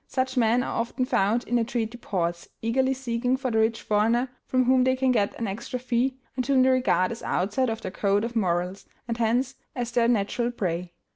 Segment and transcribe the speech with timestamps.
[0.07, 4.29] Such men are often found in the treaty ports, eagerly seeking for the rich foreigner,
[4.47, 7.81] from whom they can get an extra fee, and whom they regard as outside of
[7.81, 10.93] their code of morals, and hence as their natural prey.